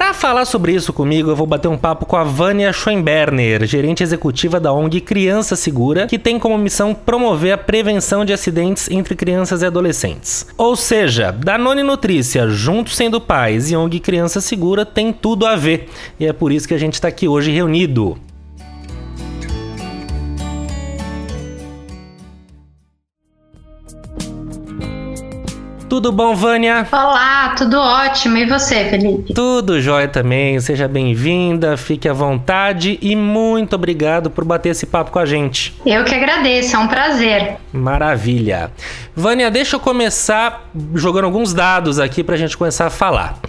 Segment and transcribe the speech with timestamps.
[0.00, 4.02] Para falar sobre isso comigo, eu vou bater um papo com a Vânia Schoenberner, gerente
[4.02, 9.14] executiva da ONG Criança Segura, que tem como missão promover a prevenção de acidentes entre
[9.14, 10.46] crianças e adolescentes.
[10.56, 15.90] Ou seja, Danone Nutrícia, junto sendo pais e ONG Criança Segura, tem tudo a ver.
[16.18, 18.18] E é por isso que a gente está aqui hoje reunido.
[25.90, 26.86] Tudo bom, Vânia?
[26.92, 28.36] Olá, tudo ótimo.
[28.36, 29.34] E você, Felipe?
[29.34, 30.60] Tudo jóia também.
[30.60, 35.74] Seja bem-vinda, fique à vontade e muito obrigado por bater esse papo com a gente.
[35.84, 37.56] Eu que agradeço, é um prazer.
[37.72, 38.70] Maravilha.
[39.16, 43.40] Vânia, deixa eu começar jogando alguns dados aqui para a gente começar a falar.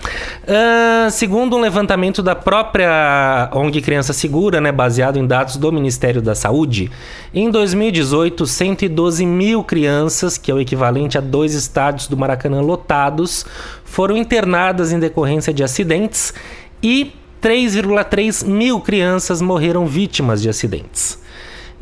[0.44, 6.22] Uh, segundo um levantamento da própria ONG Criança Segura, né, baseado em dados do Ministério
[6.22, 6.92] da Saúde,
[7.34, 12.62] em 2018, 112 mil crianças, que é o equivalente a dois estádios do Maracanã, Maracanã
[12.62, 13.46] lotados
[13.84, 16.34] foram internadas em decorrência de acidentes
[16.82, 21.20] e 3,3 mil crianças morreram vítimas de acidentes.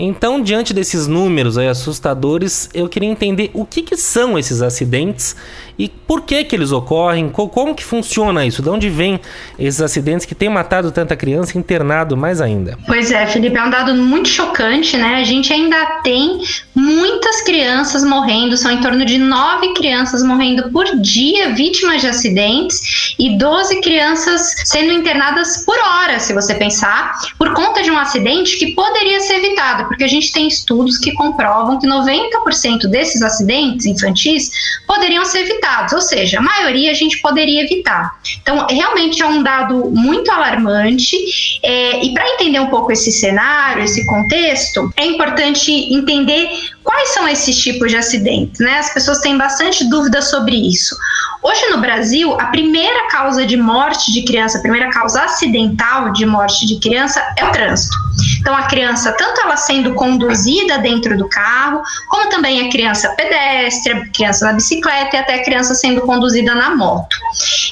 [0.01, 5.35] Então, diante desses números aí assustadores, eu queria entender o que, que são esses acidentes
[5.79, 7.29] e por que que eles ocorrem?
[7.29, 8.61] Como que funciona isso?
[8.61, 9.17] De onde vêm
[9.57, 12.77] esses acidentes que têm matado tanta criança internado mais ainda?
[12.85, 15.15] Pois é, Felipe, é um dado muito chocante, né?
[15.15, 16.41] A gente ainda tem
[16.75, 23.15] muitas crianças morrendo, são em torno de nove crianças morrendo por dia vítimas de acidentes
[23.17, 28.57] e 12 crianças sendo internadas por hora, se você pensar, por conta de um acidente
[28.57, 33.85] que poderia ser evitado, porque a gente tem estudos que comprovam que 90% desses acidentes
[33.85, 34.49] infantis
[34.87, 38.11] poderiam ser evitados ou seja, a maioria a gente poderia evitar.
[38.41, 41.15] Então, realmente é um dado muito alarmante.
[41.63, 46.49] É, e para entender um pouco esse cenário, esse contexto, é importante entender
[46.83, 48.79] quais são esses tipos de acidentes, né?
[48.79, 50.95] As pessoas têm bastante dúvida sobre isso.
[51.41, 56.25] Hoje no Brasil, a primeira causa de morte de criança, a primeira causa acidental de
[56.25, 57.95] morte de criança é o trânsito.
[58.39, 63.93] Então, a criança, tanto ela sendo conduzida dentro do carro, como também a criança pedestre,
[63.93, 67.15] a criança na bicicleta e até a criança sendo conduzida na moto.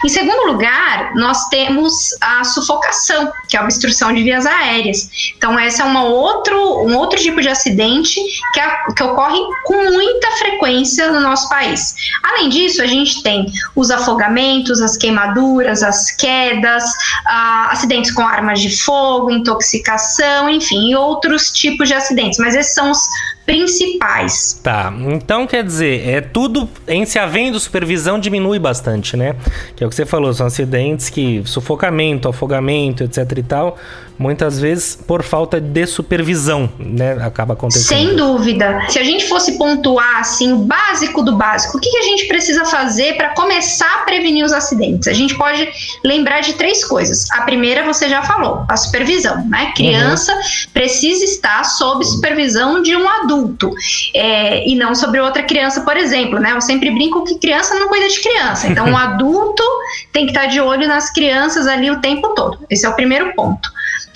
[0.03, 5.09] Em segundo lugar, nós temos a sufocação, que é a obstrução de vias aéreas.
[5.37, 6.55] Então, esse é uma outro,
[6.85, 8.19] um outro tipo de acidente
[8.53, 11.95] que, a, que ocorre com muita frequência no nosso país.
[12.23, 13.45] Além disso, a gente tem
[13.75, 16.83] os afogamentos, as queimaduras, as quedas,
[17.25, 22.39] ah, acidentes com armas de fogo, intoxicação, enfim, outros tipos de acidentes.
[22.39, 22.99] Mas esses são os
[23.47, 24.59] principais.
[24.61, 29.37] Tá, então quer dizer, é tudo em se havendo supervisão diminui bastante, né?
[29.73, 33.77] Que é o que você falou, são acidentes que sufocamento, afogamento, etc e tal,
[34.19, 37.87] muitas vezes por falta de supervisão, né, acaba acontecendo.
[37.87, 38.85] Sem dúvida.
[38.89, 42.27] Se a gente fosse pontuar assim o básico do básico, o que, que a gente
[42.27, 45.07] precisa fazer para começar a prevenir os acidentes?
[45.07, 45.69] A gente pode
[46.03, 47.31] lembrar de três coisas.
[47.31, 49.71] A primeira você já falou, a supervisão, né?
[49.73, 50.41] Criança uhum.
[50.73, 53.73] precisa estar sob supervisão de um adulto adulto
[54.15, 56.53] é, e não sobre outra criança, por exemplo, né?
[56.53, 59.63] Eu sempre brinco que criança não cuida de criança, então um adulto
[60.11, 62.59] tem que estar de olho nas crianças ali o tempo todo.
[62.69, 63.69] Esse é o primeiro ponto.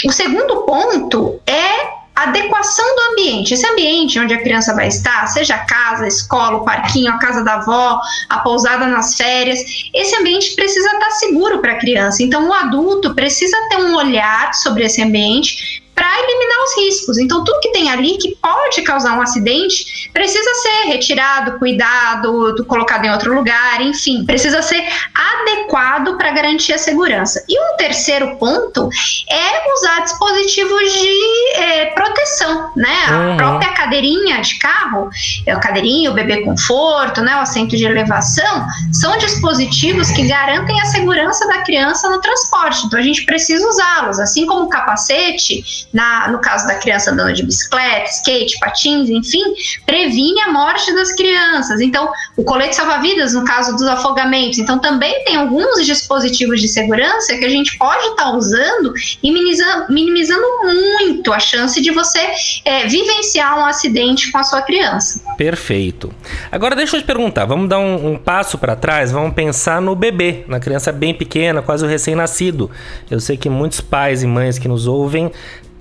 [0.06, 3.54] O segundo ponto é adequação do ambiente.
[3.54, 7.18] Esse ambiente onde a criança vai estar, seja a casa, a escola, o parquinho, a
[7.18, 8.00] casa da avó,
[8.30, 9.60] a pousada nas férias,
[9.94, 12.22] esse ambiente precisa estar seguro para a criança.
[12.22, 17.18] Então, o adulto precisa ter um olhar sobre esse ambiente para eliminar os riscos.
[17.18, 23.06] Então, tudo que tem ali que pode causar um acidente precisa ser retirado, cuidado, colocado
[23.06, 27.44] em outro lugar, enfim, precisa ser adequado para garantir a segurança.
[27.48, 28.90] E um terceiro ponto
[29.30, 33.08] é usar dispositivos de é, proteção, né?
[33.10, 33.34] Uhum.
[33.34, 35.10] A própria cadeirinha de carro,
[35.46, 37.36] é o cadeirinho, o bebê conforto, né?
[37.36, 42.86] O assento de elevação, são dispositivos que garantem a segurança da criança no transporte.
[42.86, 47.34] Então, a gente precisa usá-los, assim como o capacete na, no caso da criança andando
[47.34, 49.44] de bicicleta, skate, patins, enfim,
[49.86, 51.82] previne a morte das crianças.
[51.82, 57.36] Então, o colete salva-vidas, no caso dos afogamentos, então também tem alguns dispositivos de segurança
[57.38, 62.32] que a gente pode estar tá usando e minimizando, minimizando muito a chance de você
[62.66, 65.22] é, vivenciar um acidente com a sua criança.
[65.38, 66.14] Perfeito.
[66.52, 69.96] Agora deixa eu te perguntar, vamos dar um, um passo para trás, vamos pensar no
[69.96, 72.70] bebê, na criança bem pequena, quase o recém-nascido.
[73.10, 75.32] Eu sei que muitos pais e mães que nos ouvem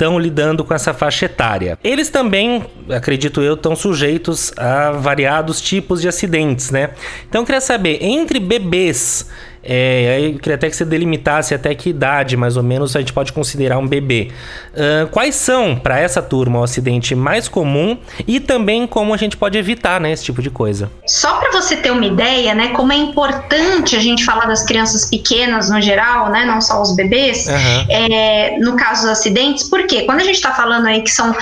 [0.00, 1.78] estão lidando com essa faixa etária.
[1.84, 6.90] Eles também, acredito eu, estão sujeitos a variados tipos de acidentes, né?
[7.28, 9.28] Então eu queria saber, entre bebês
[9.62, 13.12] é, eu queria até que você delimitasse até que idade, mais ou menos, a gente
[13.12, 14.30] pode considerar um bebê.
[14.72, 19.36] Uh, quais são, para essa turma, o acidente mais comum e também como a gente
[19.36, 20.90] pode evitar né, esse tipo de coisa?
[21.06, 25.04] Só para você ter uma ideia, né, como é importante a gente falar das crianças
[25.04, 27.86] pequenas no geral, né, não só os bebês, uhum.
[27.88, 31.34] é, no caso dos acidentes, porque quando a gente está falando aí que são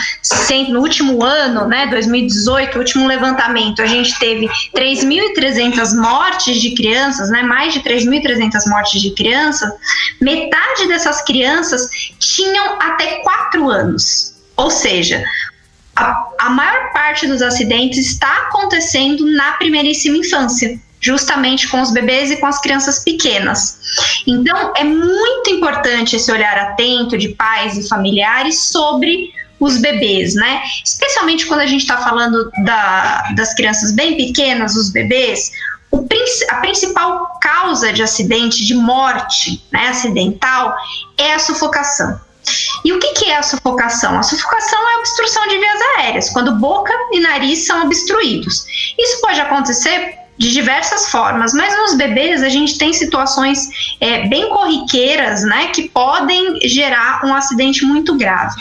[0.71, 7.43] no último ano, né, 2018, último levantamento, a gente teve 3.300 mortes de crianças, né,
[7.43, 9.73] mais de 3 2.300 mortes de crianças,
[10.21, 11.89] metade dessas crianças
[12.19, 14.35] tinham até 4 anos.
[14.57, 15.25] Ou seja,
[15.97, 22.31] a, a maior parte dos acidentes está acontecendo na primeiríssima infância justamente com os bebês
[22.31, 23.79] e com as crianças pequenas.
[24.27, 30.63] Então, é muito importante esse olhar atento de pais e familiares sobre os bebês, né?
[30.85, 35.51] Especialmente quando a gente está falando da, das crianças bem pequenas, os bebês,
[35.91, 36.07] o,
[36.51, 40.77] a principal causa de acidente, de morte né, acidental,
[41.17, 42.21] é a sufocação.
[42.85, 44.19] E o que, que, é a sufocação?
[44.19, 48.65] A sufocação é a obstrução de vias aéreas, quando boca e nariz são obstruídos.
[48.99, 53.69] Isso pode acontecer de diversas formas, mas nos bebês a gente tem situações
[54.01, 58.55] é, bem corriqueiras, né, que podem gerar um acidente muito grave.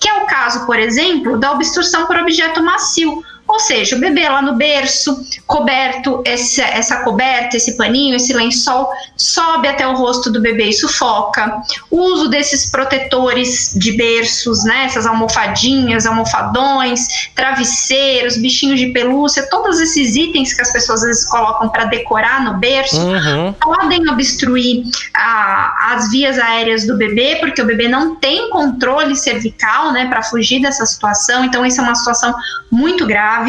[0.00, 4.28] Que é o caso, por exemplo, da obstrução por objeto macio, ou seja, o bebê
[4.28, 10.30] lá no berço, coberto, esse, essa coberta, esse paninho, esse lençol, sobe até o rosto
[10.30, 11.60] do bebê e sufoca.
[11.90, 19.80] O uso desses protetores de berços, né, essas almofadinhas, almofadões, travesseiros, bichinhos de pelúcia, todos
[19.80, 23.52] esses itens que as pessoas às vezes colocam para decorar no berço, uhum.
[23.54, 29.92] podem obstruir a, as vias aéreas do bebê, porque o bebê não tem controle cervical,
[29.92, 31.44] né, para fugir dessa situação.
[31.44, 32.34] Então, isso é uma situação
[32.70, 33.39] muito grave.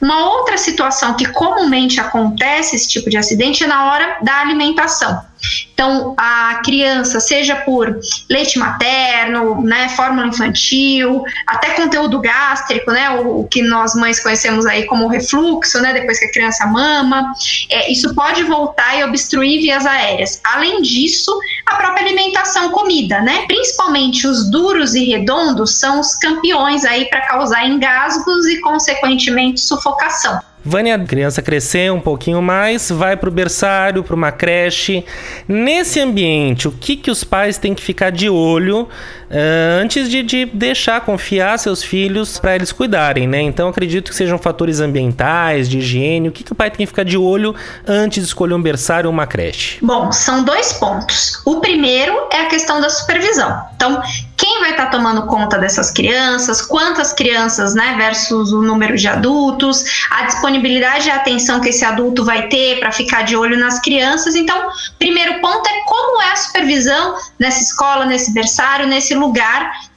[0.00, 5.31] Uma outra situação que comumente acontece esse tipo de acidente é na hora da alimentação.
[5.72, 7.98] Então, a criança, seja por
[8.30, 14.64] leite materno, né, fórmula infantil, até conteúdo gástrico, né, o, o, que nós mães conhecemos
[14.66, 17.32] aí como refluxo, né, depois que a criança mama,
[17.68, 20.40] é, isso pode voltar e obstruir vias aéreas.
[20.44, 21.36] Além disso,
[21.66, 27.22] a própria alimentação, comida, né, principalmente os duros e redondos são os campeões aí para
[27.22, 30.40] causar engasgos e, consequentemente, sufocação.
[30.64, 35.04] Vânia, criança crescer um pouquinho mais, vai para o berçário, para uma creche.
[35.48, 38.88] Nesse ambiente, o que, que os pais têm que ficar de olho
[39.32, 43.40] antes de, de, deixar confiar seus filhos para eles cuidarem, né?
[43.40, 46.28] Então acredito que sejam fatores ambientais, de higiene.
[46.28, 47.54] O que, que o pai tem que ficar de olho
[47.86, 49.78] antes de escolher um berçário ou uma creche?
[49.82, 51.40] Bom, são dois pontos.
[51.46, 53.62] O primeiro é a questão da supervisão.
[53.74, 54.02] Então,
[54.36, 59.06] quem vai estar tá tomando conta dessas crianças, quantas crianças, né, versus o número de
[59.06, 63.56] adultos, a disponibilidade e a atenção que esse adulto vai ter para ficar de olho
[63.58, 64.34] nas crianças.
[64.34, 64.68] Então,
[64.98, 69.14] primeiro ponto é como é a supervisão nessa escola, nesse berçário, nesse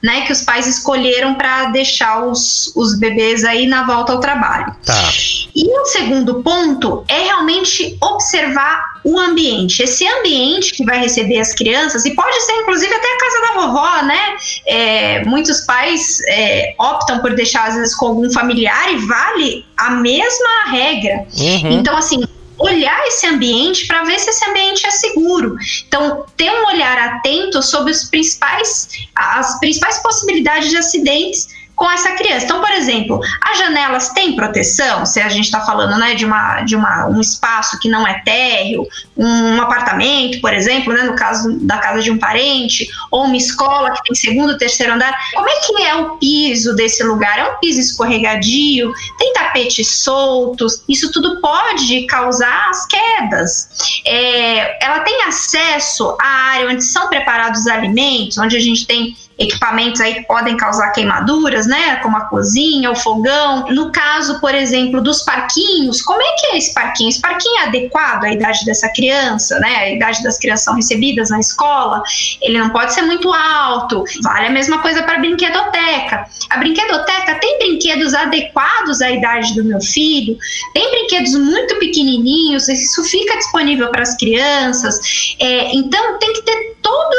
[0.02, 4.74] né, que os pais escolheram para deixar os, os bebês aí na volta ao trabalho.
[4.84, 5.10] Tá.
[5.54, 9.82] E o segundo ponto é realmente observar o ambiente.
[9.82, 13.60] Esse ambiente que vai receber as crianças, e pode ser inclusive até a casa da
[13.60, 14.36] vovó, né?
[14.66, 19.90] É, muitos pais é, optam por deixar às vezes com algum familiar e vale a
[19.90, 21.26] mesma regra.
[21.38, 21.70] Uhum.
[21.70, 22.22] Então, assim,
[22.58, 25.56] olhar esse ambiente para ver se esse ambiente é seguro.
[25.86, 32.12] Então, ter um olhar atento sobre os principais, as principais possibilidades de acidentes com essa
[32.12, 32.46] criança.
[32.46, 36.62] Então, por exemplo, as janelas têm proteção, se a gente está falando né, de, uma,
[36.62, 41.58] de uma, um espaço que não é térreo, um apartamento, por exemplo, né, no caso
[41.60, 45.14] da casa de um parente, ou uma escola que tem segundo, terceiro andar.
[45.34, 47.38] Como é que é o piso desse lugar?
[47.38, 48.92] É um piso escorregadio?
[49.18, 50.82] Tem tapetes soltos?
[50.88, 53.68] Isso tudo pode causar as quedas.
[54.06, 59.14] É, ela tem acesso à área onde são preparados os alimentos, onde a gente tem
[59.38, 63.66] equipamentos aí que podem causar queimaduras, né, como a cozinha, o fogão.
[63.70, 67.10] No caso, por exemplo, dos parquinhos, como é que é esse parquinho?
[67.10, 69.76] Esse parquinho é adequado à idade dessa criança, né?
[69.76, 72.02] A idade das crianças são recebidas na escola,
[72.40, 74.04] ele não pode ser muito alto.
[74.22, 76.26] Vale a mesma coisa para a brinquedoteca.
[76.50, 80.38] A brinquedoteca tem brinquedos adequados à idade do meu filho,
[80.72, 85.36] tem brinquedos muito pequenininhos, isso fica disponível para as crianças.
[85.38, 87.14] É, então, tem que ter todo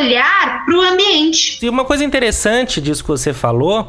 [0.00, 1.58] olhar para o ambiente.
[1.62, 3.88] E uma coisa interessante disso que você falou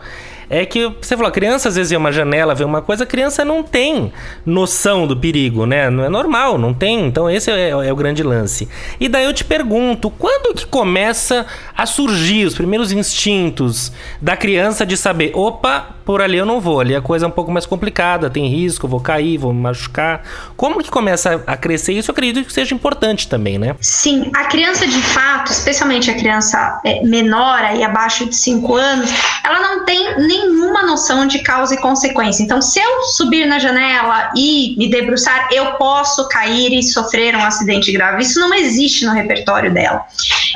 [0.54, 3.08] é que você falou, a criança às vezes vê uma janela, vê uma coisa, a
[3.08, 4.12] criança não tem
[4.46, 5.90] noção do perigo, né?
[5.90, 7.06] Não é normal, não tem.
[7.08, 8.68] Então esse é, é o grande lance.
[9.00, 14.86] E daí eu te pergunto, quando que começa a surgir os primeiros instintos da criança
[14.86, 17.66] de saber, opa, por ali eu não vou, ali a coisa é um pouco mais
[17.66, 20.22] complicada, tem risco, vou cair, vou me machucar.
[20.58, 21.94] Como que começa a crescer?
[21.94, 23.78] Isso eu acredito que seja importante também, né?
[23.80, 29.10] Sim, a criança de fato, especialmente a criança é, menor, aí abaixo de 5 anos,
[29.42, 32.44] ela não tem nenhuma noção de causa e consequência.
[32.44, 37.44] Então, se eu subir na janela e me debruçar, eu posso cair e sofrer um
[37.46, 38.22] acidente grave.
[38.22, 40.06] Isso não existe no repertório dela.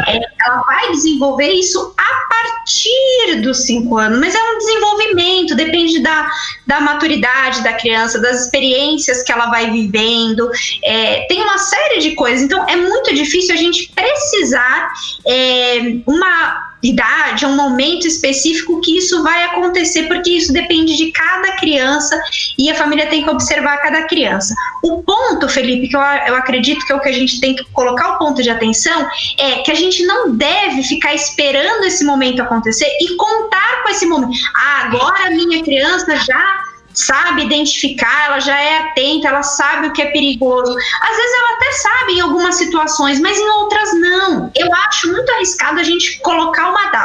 [0.05, 2.24] É, ela vai desenvolver isso a
[2.65, 6.29] partir dos 5 anos, mas é um desenvolvimento depende da,
[6.65, 10.49] da maturidade da criança, das experiências que ela vai vivendo,
[10.83, 12.41] é, tem uma série de coisas.
[12.41, 14.91] Então, é muito difícil a gente precisar
[15.25, 21.53] é, uma idade, um momento específico que isso vai acontecer, porque isso depende de cada
[21.57, 22.21] criança
[22.57, 24.53] e a família tem que observar cada criança.
[24.83, 27.63] O ponto, Felipe, que eu, eu acredito que é o que a gente tem que
[27.71, 32.41] colocar o ponto de atenção, é que a gente não deve ficar esperando esse momento
[32.41, 34.37] acontecer e contar com esse momento.
[34.55, 36.65] Ah, agora a minha criança já
[36.95, 40.71] sabe identificar, ela já é atenta, ela sabe o que é perigoso.
[41.01, 44.51] Às vezes ela até sabe em algumas situações, mas em outras não.
[44.55, 46.19] Eu acho muito arriscado a gente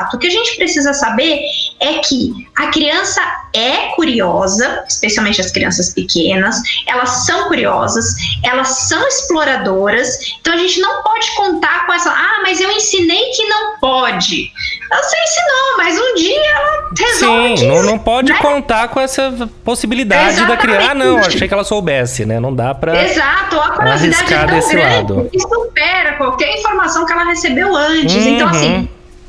[0.00, 0.16] data.
[0.16, 1.40] O que a gente precisa saber
[1.78, 3.20] é que a criança
[3.54, 8.14] é curiosa, especialmente as crianças pequenas, elas são curiosas,
[8.44, 13.30] elas são exploradoras, então a gente não pode contar com essa, ah, mas eu ensinei
[13.30, 14.52] que não pode.
[14.90, 17.56] Você ensinou, mas um dia ela resolve.
[17.58, 18.38] Sim, não, não pode né?
[18.40, 20.56] contar com essa possibilidade Exatamente.
[20.56, 20.90] da criança.
[20.90, 22.40] Ah, não, achei que ela soubesse, né?
[22.40, 23.04] Não dá pra.
[23.04, 25.28] Exato, a curiosidade é tão grande lado.
[25.30, 28.14] que supera qualquer informação que ela recebeu antes.
[28.16, 28.34] Uhum.
[28.34, 28.88] Então, assim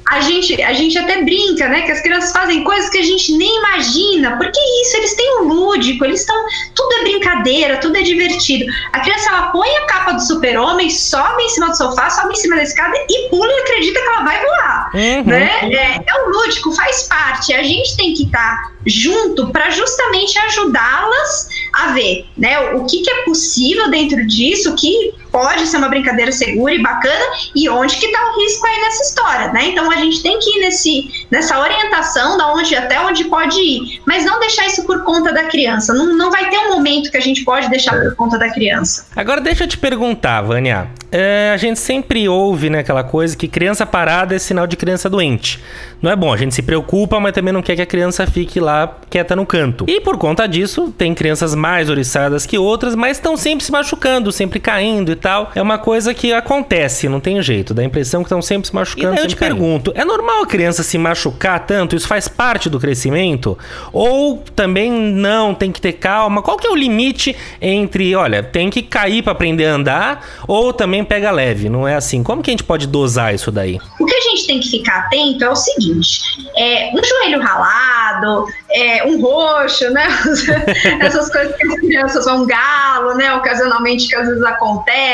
[0.09, 1.81] a gente, a gente até brinca, né?
[1.81, 4.37] Que as crianças fazem coisas que a gente nem imagina.
[4.37, 6.35] Porque isso, eles têm um lúdico, eles estão.
[6.75, 8.65] Tudo é brincadeira, tudo é divertido.
[8.91, 12.35] A criança ela põe a capa do super-homem, sobe em cima do sofá, sobe em
[12.35, 14.91] cima da escada e pula e acredita que ela vai voar.
[14.93, 15.23] Uhum.
[15.23, 15.59] Né?
[15.71, 17.53] É, é um lúdico, faz parte.
[17.53, 23.01] A gente tem que estar tá junto para justamente ajudá-las a ver né, o que,
[23.01, 27.69] que é possível dentro disso, o que pode ser uma brincadeira segura e bacana e
[27.69, 29.69] onde que está o risco aí nessa história, né?
[29.69, 34.01] Então a gente tem que ir nesse, nessa orientação da onde até onde pode ir,
[34.05, 35.93] mas não deixar isso por conta da criança.
[35.93, 39.05] Não, não vai ter um momento que a gente pode deixar por conta da criança.
[39.15, 40.89] Agora deixa eu te perguntar, Vânia.
[41.11, 45.09] É, a gente sempre ouve né, aquela coisa que criança parada é sinal de criança
[45.09, 45.61] doente.
[46.01, 48.59] Não é bom, a gente se preocupa, mas também não quer que a criança fique
[48.59, 49.85] lá quieta no canto.
[49.89, 54.31] E por conta disso, tem crianças mais oriçadas que outras, mas estão sempre se machucando,
[54.31, 55.51] sempre caindo e tal.
[55.55, 57.73] É uma coisa que acontece, não tem jeito.
[57.73, 59.13] Dá a impressão que estão sempre se machucando.
[59.13, 59.55] E daí eu te caindo.
[59.55, 61.95] pergunto: é normal a criança se machucar tanto?
[61.95, 63.57] Isso faz parte do crescimento?
[63.93, 66.41] Ou também não, tem que ter calma?
[66.41, 70.73] Qual que é o limite entre, olha, tem que cair para aprender a andar, ou
[70.73, 72.23] também pega leve, não é assim?
[72.23, 73.79] Como que a gente pode dosar isso daí?
[73.99, 76.21] O que a gente tem que ficar atento é o seguinte:
[76.55, 80.07] é, um joelho ralado, é, um roxo, né?
[81.01, 83.33] Essas coisas que as crianças vão galo, né?
[83.33, 85.10] Ocasionalmente que às vezes acontece,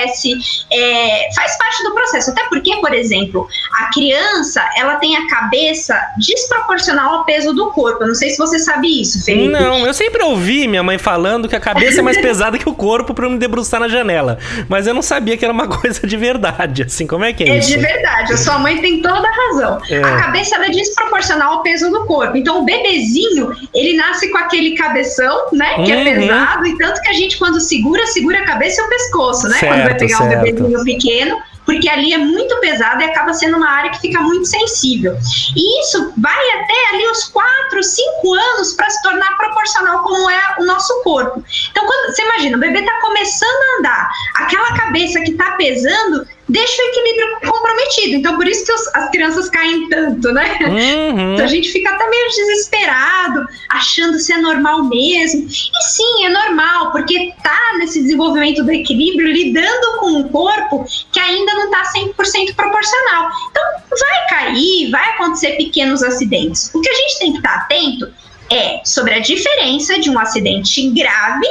[0.71, 2.31] é, faz parte do processo.
[2.31, 8.03] Até porque, por exemplo, a criança ela tem a cabeça desproporcional ao peso do corpo.
[8.03, 9.49] Eu não sei se você sabe isso, Felipe.
[9.49, 12.73] Não, eu sempre ouvi minha mãe falando que a cabeça é mais pesada que o
[12.73, 14.37] corpo para me debruçar na janela.
[14.67, 17.49] Mas eu não sabia que era uma coisa de verdade, assim, como é que é,
[17.49, 17.73] é isso?
[17.73, 19.81] É de verdade, a sua mãe tem toda a razão.
[19.89, 20.01] É.
[20.01, 22.37] A cabeça é desproporcional ao peso do corpo.
[22.37, 25.83] Então o bebezinho ele nasce com aquele cabeção, né?
[25.83, 26.01] Que é uhum.
[26.01, 29.47] é pesado, e tanto que a gente, quando segura, segura a cabeça e o pescoço,
[29.47, 29.57] né?
[29.57, 30.37] Certo, quando vai pegar certo.
[30.37, 34.21] um bebezinho pequeno porque ali é muito pesado e acaba sendo uma área que fica
[34.21, 35.17] muito sensível.
[35.53, 40.55] E isso vai até ali os 4, 5 anos para se tornar proporcional como é
[40.59, 41.43] o nosso corpo.
[41.69, 46.25] Então, quando você imagina, o bebê está começando a andar, aquela cabeça que está pesando
[46.49, 48.15] deixa o equilíbrio comprometido.
[48.15, 50.57] Então, por isso que os, as crianças caem tanto, né?
[50.61, 51.33] Uhum.
[51.33, 55.47] Então, a gente fica até meio desesperado, achando se é normal mesmo.
[55.47, 61.19] E sim, é normal, porque tá nesse desenvolvimento do equilíbrio, lidando com um corpo que
[61.19, 63.29] ainda não tá 100% proporcional.
[63.51, 66.71] Então, vai cair, vai acontecer pequenos acidentes.
[66.73, 68.11] O que a gente tem que estar tá atento
[68.49, 71.47] é sobre a diferença de um acidente grave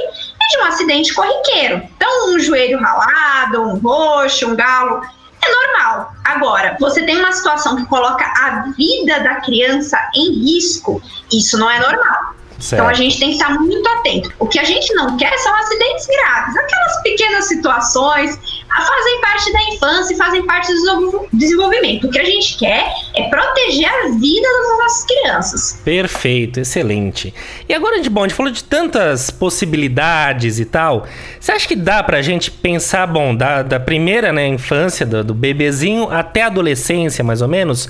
[0.50, 1.83] de um acidente corriqueiro.
[1.97, 5.03] Então, um joelho ralado, um roxo, um galo,
[5.43, 6.12] é normal.
[6.25, 11.00] Agora, você tem uma situação que coloca a vida da criança em risco,
[11.33, 12.37] isso não é normal.
[12.59, 12.81] Certo.
[12.81, 14.33] Então a gente tem que estar muito atento.
[14.38, 18.56] O que a gente não quer são acidentes graves, aquelas pequenas situações.
[18.68, 22.06] Fazem parte da infância e fazem parte do desenvolvimento.
[22.06, 25.80] O que a gente quer é proteger a vida das nossas crianças.
[25.85, 27.32] Perfeito, excelente.
[27.68, 31.06] E agora, de bom, a gente falou de tantas possibilidades e tal.
[31.40, 35.35] Você acha que dá pra gente pensar, bom, da, da primeira né, infância, do, do
[35.35, 37.88] bebezinho até a adolescência, mais ou menos?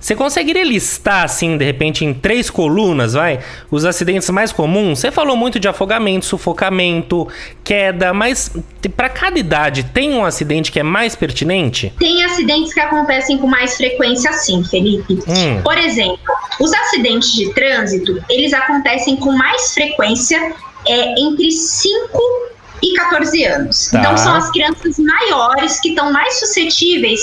[0.00, 3.40] Você conseguiria listar, assim, de repente, em três colunas, vai?
[3.70, 5.00] Os acidentes mais comuns?
[5.00, 7.26] Você falou muito de afogamento, sufocamento,
[7.64, 8.50] queda, mas
[8.96, 11.92] para cada idade tem um acidente que é mais pertinente?
[11.98, 15.14] Tem acidentes que acontecem com mais frequência, sim, Felipe.
[15.26, 15.62] Hum.
[15.62, 16.18] Por exemplo,
[16.60, 20.54] os acidentes de trânsito, eles acontecem com mais frequência
[20.86, 22.48] é, entre 5
[22.82, 23.88] e 14 anos.
[23.88, 23.98] Tá.
[23.98, 27.20] Então são as crianças maiores que estão mais suscetíveis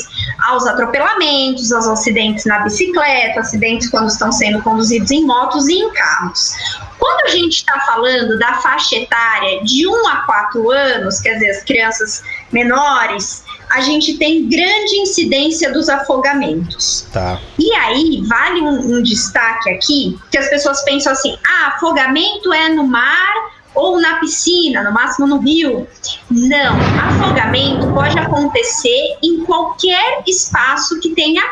[0.48, 5.94] aos atropelamentos, aos acidentes na bicicleta, acidentes quando estão sendo conduzidos em motos e em
[5.94, 6.54] carros.
[7.00, 11.50] Quando a gente está falando da faixa etária de 1 a 4 anos, quer dizer,
[11.52, 17.08] as crianças menores, a gente tem grande incidência dos afogamentos.
[17.12, 17.40] Tá.
[17.58, 22.70] E aí, vale um, um destaque aqui, que as pessoas pensam assim, ah, afogamento é
[22.70, 23.34] no mar
[23.74, 25.88] ou na piscina, no máximo no rio.
[26.32, 31.44] Não, afogamento pode acontecer em qualquer espaço que tenha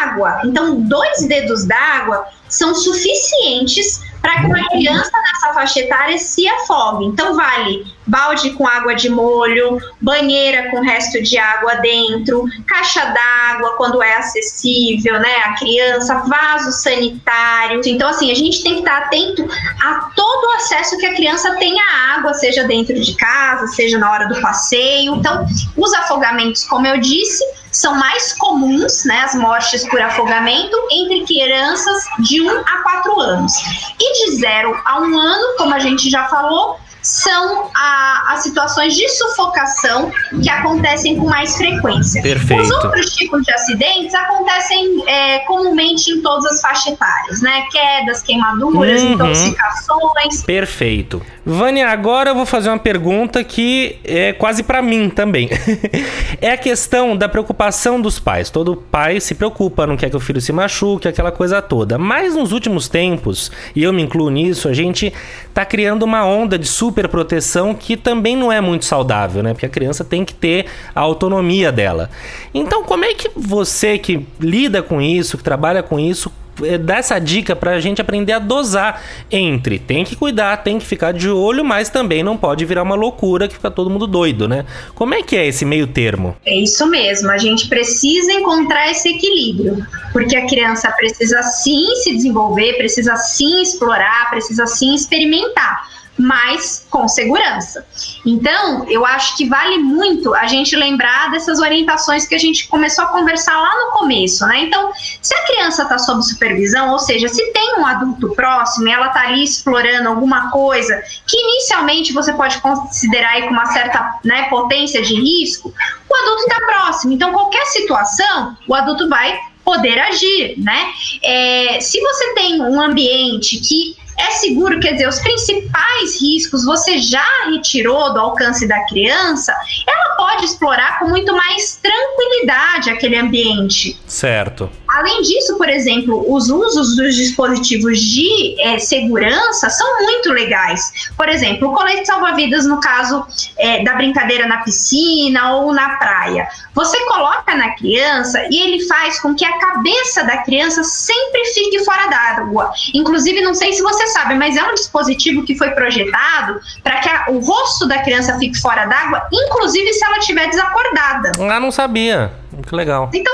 [0.00, 0.40] água.
[0.44, 7.06] Então, dois dedos d'água são suficientes para que uma criança nessa faixa etária se afogue.
[7.06, 13.76] Então, vale balde com água de molho, banheira com resto de água dentro, caixa d'água
[13.76, 15.36] quando é acessível, né?
[15.44, 17.82] A criança, vaso sanitário.
[17.84, 19.46] Então, assim, a gente tem que estar atento
[19.82, 23.98] a todo o acesso que a criança tenha à água, seja dentro de casa, seja
[23.98, 25.16] na hora do passeio.
[25.16, 25.46] Então,
[25.76, 32.04] os afogamentos, como eu disse, são mais comuns, né, as mortes por afogamento, entre crianças
[32.20, 33.52] de 1 a 4 anos.
[34.00, 38.94] E de 0 a 1 ano, como a gente já falou, são a, as situações
[38.94, 40.10] de sufocação
[40.42, 42.22] que acontecem com mais frequência.
[42.22, 42.62] Perfeito.
[42.62, 47.64] Os outros tipos de acidentes acontecem é, comumente em todas as faixas etárias, né?
[47.72, 49.12] Quedas, queimaduras, uhum.
[49.14, 50.42] intoxicações.
[50.44, 51.22] Perfeito.
[51.44, 55.48] Vânia, agora eu vou fazer uma pergunta que é quase para mim também.
[56.42, 58.50] é a questão da preocupação dos pais.
[58.50, 61.96] Todo pai se preocupa, não quer que o filho se machuque, aquela coisa toda.
[61.96, 65.10] Mas nos últimos tempos, e eu me incluo nisso, a gente
[65.54, 69.52] tá criando uma onda de super proteção que também não é muito saudável, né?
[69.52, 72.10] Porque a criança tem que ter a autonomia dela.
[72.52, 76.96] Então, como é que você que lida com isso, que trabalha com isso, é, dá
[76.96, 81.30] essa dica pra gente aprender a dosar entre tem que cuidar, tem que ficar de
[81.30, 84.64] olho, mas também não pode virar uma loucura que fica todo mundo doido, né?
[84.92, 86.36] Como é que é esse meio termo?
[86.44, 92.12] É isso mesmo, a gente precisa encontrar esse equilíbrio, porque a criança precisa sim se
[92.16, 97.86] desenvolver, precisa sim explorar, precisa sim experimentar mas com segurança.
[98.26, 103.04] Então, eu acho que vale muito a gente lembrar dessas orientações que a gente começou
[103.04, 104.64] a conversar lá no começo, né?
[104.64, 104.90] Então,
[105.22, 109.08] se a criança está sob supervisão, ou seja, se tem um adulto próximo e ela
[109.08, 114.48] está ali explorando alguma coisa que inicialmente você pode considerar aí com uma certa né,
[114.48, 115.72] potência de risco,
[116.08, 117.12] o adulto está próximo.
[117.12, 120.92] Então, qualquer situação, o adulto vai poder agir, né?
[121.22, 126.98] É, se você tem um ambiente que é seguro, quer dizer, os principais riscos você
[126.98, 129.54] já retirou do alcance da criança,
[129.86, 133.98] ela pode explorar com muito mais tranquilidade aquele ambiente.
[134.06, 134.70] Certo.
[134.88, 141.10] Além disso, por exemplo, os usos dos dispositivos de é, segurança são muito legais.
[141.16, 143.26] Por exemplo, o colete salva-vidas no caso
[143.58, 146.48] é, da brincadeira na piscina ou na praia.
[146.74, 151.84] Você coloca na criança e ele faz com que a cabeça da criança sempre fique
[151.84, 152.72] fora d'água.
[152.94, 157.08] Inclusive, não sei se você sabe, mas é um dispositivo que foi projetado para que
[157.08, 161.32] a, o rosto da criança fique fora d'água, inclusive se ela estiver desacordada.
[161.38, 162.32] Ah, não sabia.
[162.66, 163.10] Que legal.
[163.12, 163.32] Então,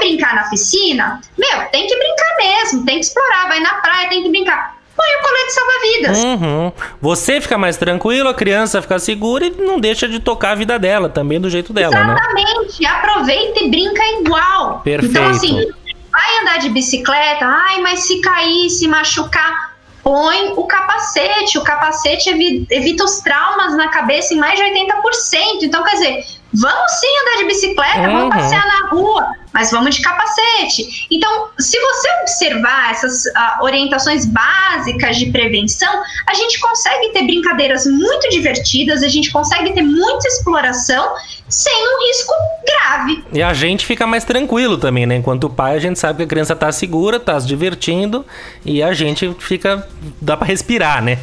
[0.00, 1.20] brincar na piscina?
[1.38, 4.80] Meu, tem que brincar mesmo, tem que explorar, vai na praia, tem que brincar.
[4.96, 6.24] Põe o colete salva-vidas.
[6.24, 6.72] Uhum.
[7.00, 10.78] Você fica mais tranquilo, a criança fica segura e não deixa de tocar a vida
[10.78, 12.20] dela, também do jeito dela, Exatamente.
[12.20, 12.50] né?
[12.50, 12.86] Exatamente.
[12.86, 14.80] Aproveita e brinca igual.
[14.80, 15.12] Perfeito.
[15.12, 15.66] Então, assim,
[16.10, 21.56] vai andar de bicicleta, ai, mas se cair, se machucar, põe o capacete.
[21.56, 22.28] O capacete
[22.70, 25.62] evita os traumas na cabeça em mais de 80%.
[25.62, 28.18] Então, quer dizer, Vamos sim andar de bicicleta, uhum.
[28.18, 31.06] vamos passear na rua, mas vamos de capacete.
[31.10, 37.86] Então, se você observar essas uh, orientações básicas de prevenção, a gente consegue ter brincadeiras
[37.86, 41.14] muito divertidas, a gente consegue ter muita exploração
[41.48, 42.32] sem um risco
[42.66, 43.24] grave.
[43.32, 45.16] E a gente fica mais tranquilo também, né?
[45.16, 48.24] Enquanto o pai, a gente sabe que a criança tá segura, tá se divertindo
[48.64, 49.86] e a gente fica.
[50.20, 51.18] dá para respirar, né?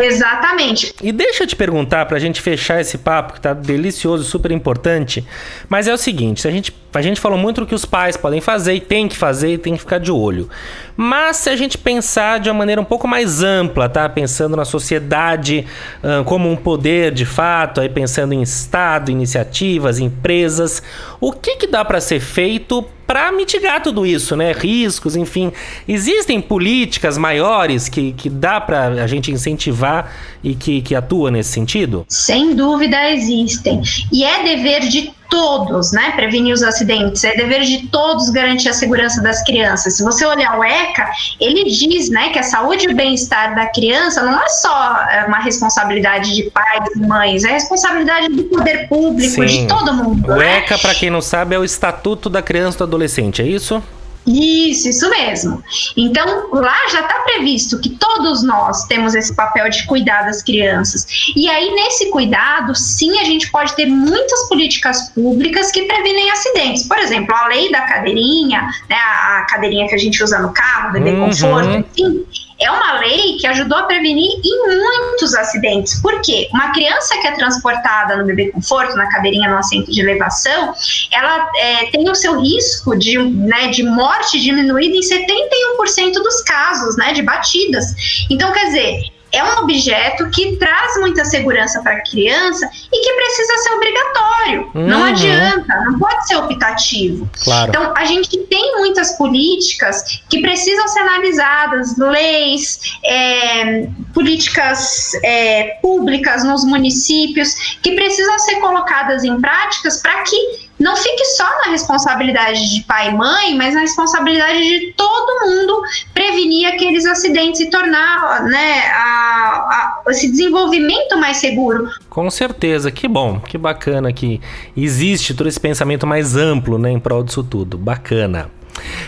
[0.00, 0.94] Exatamente.
[1.02, 5.24] E deixa eu te perguntar pra gente fechar esse papo que tá delicioso, super importante.
[5.68, 8.40] Mas é o seguinte, a gente, a gente falou muito do que os pais podem
[8.40, 10.48] fazer e tem que fazer e tem que ficar de olho.
[10.96, 14.08] Mas se a gente pensar de uma maneira um pouco mais ampla, tá?
[14.08, 15.66] Pensando na sociedade
[16.02, 20.82] uh, como um poder de fato, aí pensando em Estado, iniciativas, empresas,
[21.20, 24.52] o que, que dá para ser feito para mitigar tudo isso, né?
[24.52, 25.52] Riscos, enfim.
[25.86, 31.50] Existem políticas maiores que, que dá para a gente incentivar e que, que atua nesse
[31.50, 32.06] sentido?
[32.08, 33.82] Sem dúvida existem.
[34.12, 38.72] E é dever de todos, né, prevenir os acidentes, é dever de todos garantir a
[38.72, 39.96] segurança das crianças.
[39.96, 41.08] Se você olhar o ECA,
[41.40, 45.24] ele diz, né, que a saúde e o bem-estar da criança não é só é,
[45.26, 49.46] uma responsabilidade de pais e mães, é responsabilidade do poder público, Sim.
[49.46, 50.32] de todo mundo.
[50.32, 50.58] O né?
[50.58, 53.82] ECA, para quem não sabe, é o Estatuto da Criança e do Adolescente, é isso?
[54.26, 55.62] Isso, isso mesmo.
[55.96, 61.06] Então, lá já está previsto que todos nós temos esse papel de cuidar das crianças.
[61.34, 66.86] E aí, nesse cuidado, sim, a gente pode ter muitas políticas públicas que previnem acidentes.
[66.86, 70.92] Por exemplo, a lei da cadeirinha, né, a cadeirinha que a gente usa no carro,
[70.92, 71.26] bebê uhum.
[71.26, 76.00] conforto, enfim é uma lei que ajudou a prevenir em muitos acidentes.
[76.00, 76.48] Por quê?
[76.52, 80.74] Uma criança que é transportada no bebê conforto, na cadeirinha no assento de elevação,
[81.10, 86.96] ela é, tem o seu risco de, né, de morte diminuído em 71% dos casos,
[86.96, 87.86] né, de batidas.
[88.28, 93.12] Então, quer dizer, é um objeto que traz muita segurança para a criança e que
[93.14, 94.70] precisa ser obrigatório.
[94.74, 94.86] Uhum.
[94.86, 97.28] Não adianta, não pode ser optativo.
[97.42, 97.70] Claro.
[97.70, 106.44] Então, a gente tem muitas políticas que precisam ser analisadas, leis, é, políticas é, públicas
[106.44, 112.74] nos municípios, que precisam ser colocadas em práticas para que não fique só na responsabilidade
[112.74, 115.82] de pai e mãe, mas na responsabilidade de todo mundo
[116.14, 121.90] prevenir aqueles acidentes e tornar né, a, a, esse desenvolvimento mais seguro.
[122.08, 124.40] Com certeza, que bom, que bacana que
[124.74, 127.76] existe todo esse pensamento mais amplo né, em prol disso tudo.
[127.76, 128.50] Bacana.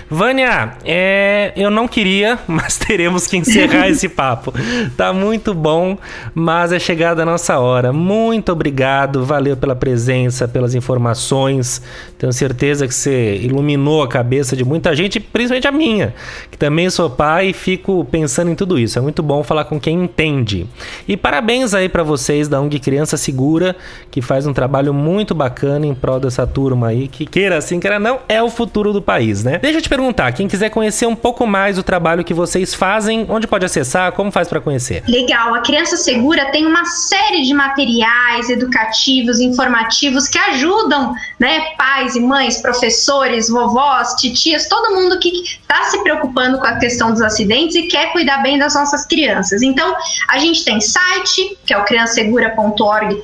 [0.08, 4.52] Vânia, é, eu não queria, mas teremos que encerrar esse papo.
[4.96, 5.96] Tá muito bom,
[6.34, 7.92] mas é chegada a nossa hora.
[7.92, 11.82] Muito obrigado, valeu pela presença, pelas informações.
[12.18, 16.14] Tenho certeza que você iluminou a cabeça de muita gente, principalmente a minha,
[16.50, 18.98] que também sou pai e fico pensando em tudo isso.
[18.98, 20.66] É muito bom falar com quem entende.
[21.06, 23.74] E parabéns aí para vocês da ONG Criança Segura,
[24.10, 27.98] que faz um trabalho muito bacana em prol dessa turma aí, que queira assim, queira
[27.98, 29.58] não, é o futuro do país, né?
[29.62, 33.24] Deixa eu te perguntar, quem quiser conhecer um pouco mais do trabalho que vocês fazem,
[33.28, 34.10] onde pode acessar?
[34.10, 35.04] Como faz para conhecer?
[35.06, 42.16] Legal, a Criança Segura tem uma série de materiais educativos, informativos que ajudam, né, pais
[42.16, 47.22] e mães, professores, vovós, titias, todo mundo que está se preocupando com a questão dos
[47.22, 49.62] acidentes e quer cuidar bem das nossas crianças.
[49.62, 49.94] Então,
[50.28, 53.16] a gente tem site, que é o criançasegura.org.br,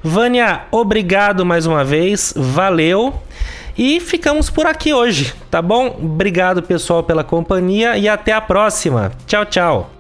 [0.03, 3.15] Vânia, obrigado mais uma vez, valeu.
[3.77, 5.99] E ficamos por aqui hoje, tá bom?
[6.03, 9.13] Obrigado pessoal pela companhia e até a próxima.
[9.27, 10.00] Tchau, tchau.